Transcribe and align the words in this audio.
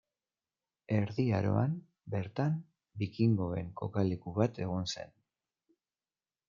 Erdi 0.99 1.25
Aroan 1.39 1.75
bertan 2.15 2.57
bikingoen 3.03 3.71
kokaleku 3.83 4.35
bat 4.41 4.63
egon 4.67 4.93
zen. 4.97 5.19